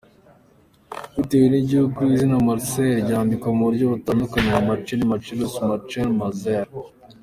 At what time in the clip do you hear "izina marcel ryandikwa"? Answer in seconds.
2.13-3.47